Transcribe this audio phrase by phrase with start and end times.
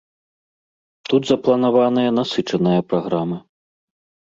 [1.09, 3.41] Тут запланаваная насычаная праграма.